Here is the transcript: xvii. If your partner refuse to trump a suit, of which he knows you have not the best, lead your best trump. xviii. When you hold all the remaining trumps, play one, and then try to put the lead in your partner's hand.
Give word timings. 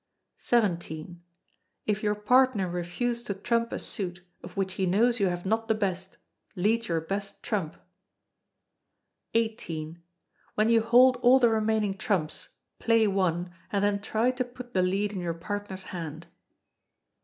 xvii. 0.43 1.19
If 1.85 2.01
your 2.01 2.15
partner 2.15 2.67
refuse 2.67 3.21
to 3.21 3.35
trump 3.35 3.71
a 3.71 3.77
suit, 3.77 4.23
of 4.41 4.57
which 4.57 4.73
he 4.73 4.87
knows 4.87 5.19
you 5.19 5.27
have 5.27 5.45
not 5.45 5.67
the 5.67 5.75
best, 5.75 6.17
lead 6.55 6.87
your 6.87 6.99
best 6.99 7.43
trump. 7.43 7.77
xviii. 9.37 9.97
When 10.55 10.69
you 10.69 10.81
hold 10.81 11.17
all 11.17 11.37
the 11.37 11.49
remaining 11.49 11.99
trumps, 11.99 12.49
play 12.79 13.07
one, 13.07 13.51
and 13.71 13.83
then 13.83 14.01
try 14.01 14.31
to 14.31 14.43
put 14.43 14.73
the 14.73 14.81
lead 14.81 15.13
in 15.13 15.19
your 15.19 15.35
partner's 15.35 15.83
hand. 15.93 16.25